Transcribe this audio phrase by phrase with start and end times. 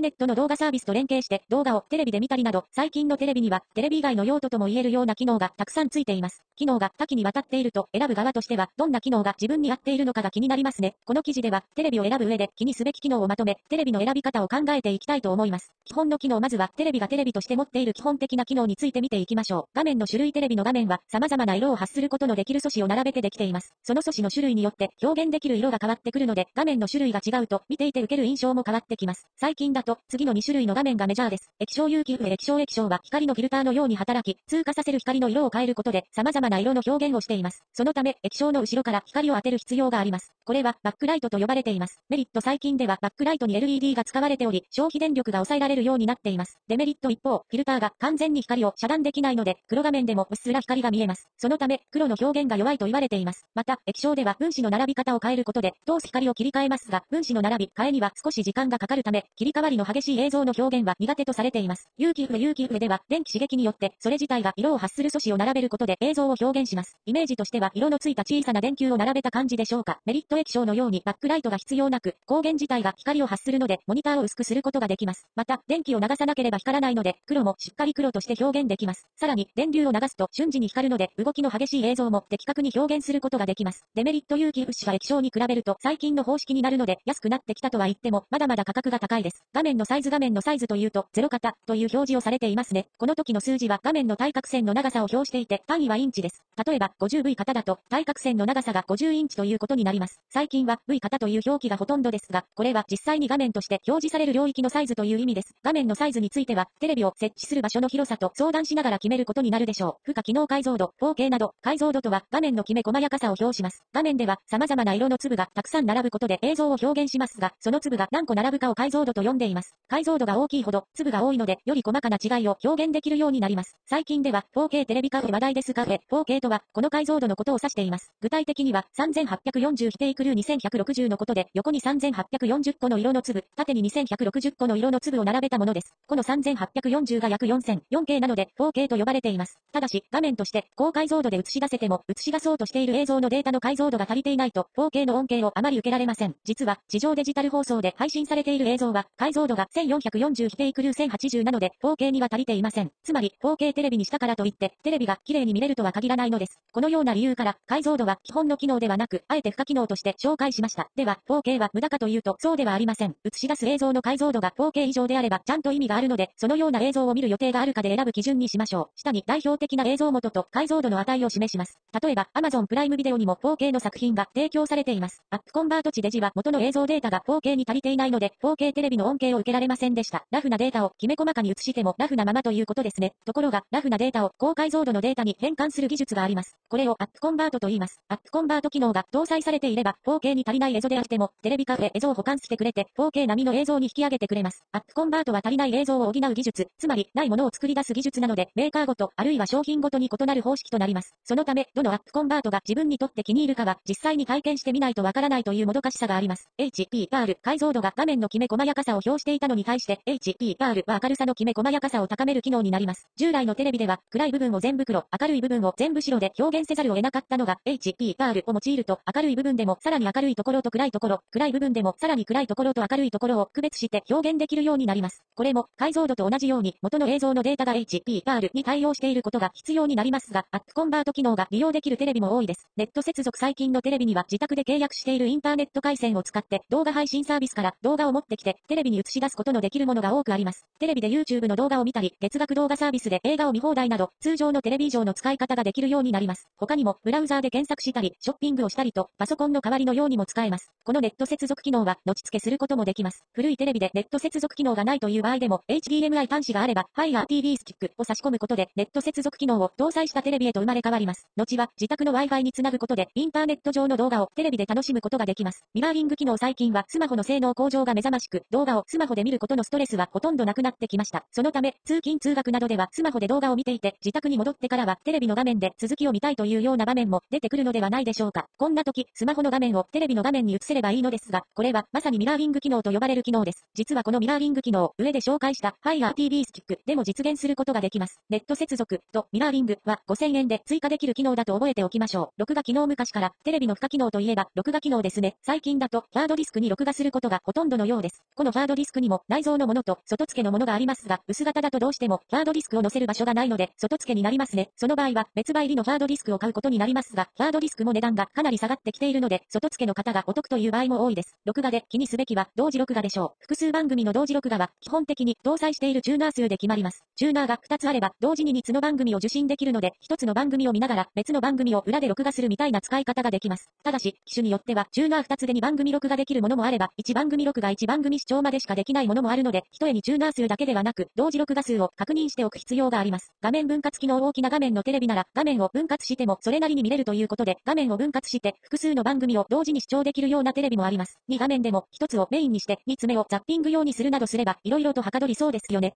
[0.00, 6.42] ターネットの動画サービスと連携して動画をテレビで見たりなど、最近のテレビにはテレビ以外の用途とも言えるような機能がたくさんついています。
[6.56, 10.96] 機能が多岐にわたっていると選ぶ側としては、どんな機能が自分に合っているのかが気になりますね。
[11.04, 15.70] この記事では、テレビを選ぶ上で気にすべき機能をまとめ、テレビの選び方を考えていきたいと思います。
[15.84, 19.64] 基本の機能まずは、テレビがテレビとして持っている基本的な機能について見ていきましょう。
[19.74, 23.74] 画面の種類テレビの画面は、様々な色を発することのできる素子を並べてできています。
[23.82, 29.26] その素子の種類によって表現できる色が変わってくるので、画面の種類が違うと、見ていて受ける印象も変わってきます。
[29.36, 31.50] 最近だと、と次の2種類の画面がメジャーです。
[31.58, 37.64] 液晶有機液晶液晶は光のフィルターのように働き、通過させる光の色を変えることで、様々な色の表現をしています。
[37.72, 40.32] そのため、液晶の後ろから光を当てる必要があります。
[40.44, 42.00] これは、バックライトと呼ばれています。
[42.08, 46.58] メリット最近では、バックライトに LED が使われており、消費電力が抑えられるようになっています。
[46.68, 51.28] デメリット一方、フィルターが完全に光を遮断できないので、黒画面でもうっすら光が見えます。
[51.36, 53.44] そのため、黒の表現が弱いと言われています。
[53.54, 61.88] また、液晶では分子の並び方を変えることで、通す光を切り替えますが、分子の並び替えには少し時間がかかるため、切り替わりの激しい映像の表現は苦手とされています。
[61.96, 66.96] 有機フ有機フでは、電気刺激によって、それ自体が色を発する素子を並べることで映像を表現します。
[67.06, 70.00] イメージとしては、色のついた小さな電球を並べた感じでしょうか。
[70.04, 75.26] メリット液晶のようにバックライトが必要なく、光源自体が光を発するので、モニターを薄くすることができます。
[75.36, 79.06] また、電気を流さなければ光らないので、黒もしっかり黒として表現できます。
[79.16, 83.84] さらに、電流を流すと瞬時に光るので、動きの激しい映像も的確に表現することができます。
[83.94, 89.44] デメリット有機物子は液晶に比べると最近の方式になるので安くなってきたとは言っても、まだまだ価格が高いです。
[89.60, 92.86] 画面のサイズ画面のサイズというと、0型という表示をされていますね。
[92.96, 96.42] この時の数字は画面の対角線の長さを表していて、単位はインチです。
[96.66, 100.18] 例えば、50V 型だと、対角線の長さが50インチということになります。
[100.30, 105.54] 最近は V 型という表記がほとんどですが、これは実際に画面として表示される領域のサイズという意味です。
[105.62, 110.10] 画面のサイズについては、テレビを設置する場所の広さと相談しながら決めることになるでしょう。
[110.10, 113.84] 負荷機能解像度、4K など、解像度とは画面のきめ細やかさを表します。
[113.92, 119.76] 画面では様々な色の粒がたくさん並ぶことで映像を表現しますが、その粒が何個並ぶかを解像度と呼んでいいます。
[119.88, 123.76] 解像度が大きいほど、粒が多いので、より細かな違いを表現できるようになります。
[123.86, 128.12] 最近では、4K テレビカフェ話題ですカフェ、4K とは、この解像度のことを指しています。
[128.20, 135.94] 具体的には、3840比定クルー2160のことで、横に3840個の色の粒、縦に2160個の色の粒を並べたものです。
[136.06, 139.58] この3840が約4000、4K なので、4K と呼ばれています。
[139.72, 146.36] ただし、画面として、高解像度で映し出せても、映し出そうとしている映像のデータの解像度が足りていないと、4K の恩恵をあまり受けられません。
[146.44, 152.90] 実は、地上デジタル放送で配信されている映像は、解像度が1440比定クルー1080なので、4K には足りていません。
[153.02, 156.60] つまり、4K テレビにしたからといって、テレビが綺麗に見れるとは限らないのです。
[156.72, 160.88] このような理由から、解像度は基本の機能ではなく、あえて付加機能として紹介しました。
[160.96, 163.14] では、4K は無駄かというと、そうではありません。
[163.24, 168.86] 映し出す映像の解像度が 4K 以上であれば、ちゃんと意味があるので、そのような映像を見る予定があるかで選ぶ基準にしましょう。
[168.96, 171.78] 下に代表的な映像元と解像度の値を示します。
[172.02, 175.22] 例えば、Amazon プライムビデオにも 4K の作品が提供されています。
[175.30, 180.24] アップコンバート値デジは元の映像データが 4K に足りていないので、4K テレビの恩恵を受けられませんでした。
[180.30, 183.12] ラフなデータをきめ細かに映してもラフなままということですね。
[183.24, 186.56] ところが、ラフなデータを高解像度のデータに変換する技術があります。
[186.68, 188.00] これをアップコンバートと言います。
[188.08, 194.64] アップコンバート機能が搭載されていれば、4K に足りない映像であっても、テレビカフェ映像を保管してくれて、4K 並みの映像に引き上げてくれます。
[194.72, 201.14] アップコンバートは足りない映像を補う技術、つまり、ないものを作り出す技術なので、メーカーごと、あるいは商品ごとに異なる方式となります。
[201.24, 206.48] そのため、どのアップコンバートが自分にとって気に入るかは、実際に体験してみないとわからないというもどかしさがあります。
[206.58, 213.06] HPR、解像度が画面のきめ細やかさを表していたのに対して、HPR は明るさのきめ細やかさを高める機能になります。
[213.16, 225.22] 従来のテレビでは、暗い部分を全部黒、明るい部分を全部白で表現せざるを得なかったのが、HPR を用いると、明るい部分でもさらに明るいところと暗いところ、暗い部分でもさらに暗いところと明るいところを区別して表現できるようになります。
[225.34, 232.68] これも、解像度と同じように、元の映像のデータが HPR に対応していることが必要になりますが、アップコンバート機能が利用できるテレビも多いです。
[232.76, 240.64] ネット接続最近のテレビには自宅で契約しているインターネット回線を使って動画配信サービスから動画を持ってきてテレビに映し出すことのできるものが多くあります。
[240.78, 246.48] テレビで YouTube の動画を見たり、月額動画サービスで映画を見放題など、通常のテレビ以上の使い方ができるようになります。
[246.56, 250.70] 他にも、ブラウザーで検索したり、ショッピングをしたりと、パソコンの代わりのようにも使えます。
[250.84, 253.24] このネット接続機能は、後付けすることもできます。
[253.32, 261.26] 古いテレビでネット接続機能がないという場合でも、HDMI 端子があれば、Fire TV スティックを差し込むことで、ネット接続機能を搭載したテレビへと生まれ変わります。
[261.36, 265.64] 後は、自宅の Wi-Fi につなぐことで、インターネット上の動画をテレビで楽しむことができます。
[265.74, 271.24] ミラーリング機能最近は、スマホの性能向上が目覚ましく、動画をスママホで見ることのストレスはほとんどなくなってきました。
[271.32, 278.46] そのため、通勤通学などでは、スマホで動画を見ていて、自宅に戻ってからは、テレビの画面で続きを見たいというような場面も出てくるのではないでしょうか。
[278.58, 283.64] こんな時、スマホの画面をテレビの画面に移せればいいのですが、これは、まさにミラーリング機能と呼ばれる機能です。
[283.74, 288.20] 実はこのミラーリング機能、上で紹介した Fire TV スティックでも実現することができます。
[288.28, 292.40] ネット接続とミラーリングは5000円で追加できる機能だと覚えておきましょう。
[292.40, 295.36] 録画機能昔からテレビの付加機能といえば録画機能ですね。
[295.42, 298.22] 最近だとハードディスクに録画することがほとんどのようです。
[298.34, 304.70] このハードディスクスクにも内蔵のものと外付けのものがありますが、薄型だとどうしてもハードディスクを載せる場所がないので、外付けになりますね。
[304.76, 311.36] その場合は別売りのハードディスクを買うことになりますが、ハードディスクも値段がかなり下がってきているので、外付けの方がお得という場合も多いです。
[311.44, 313.42] 録画で気にすべきは同時録画でしょう。
[313.42, 317.04] 複数番組の同時録画は基本的に搭載しているチューナー数で決まります。
[317.16, 323.70] チューナーが2つあれば同時に3つの番組を受信できるので、1つの番組を見ながら別の番組を裏で録画するみたいな使い方ができます。
[323.82, 333.32] ただし、機種によってはチューナー2つで2番組録画できるものもあれば、1番組録画1番組視聴までしかできないものもあるので、一重にチューナー数だけではなく、同時録画数を確認しておく必要があります。
[333.40, 341.18] 画面分割機能大きな画面のテレビなら、画面を分割してもそれなりに見れるということで、画面を分割して複数の番組を同時に視聴できるようなテレビもあります。
[341.28, 345.94] 2画面でも1つをメインにして2つ目をザッピング用にするなどすれば、色々とはかどりそうですよね。